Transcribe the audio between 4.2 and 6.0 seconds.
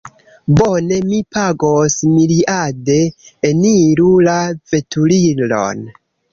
la veturilon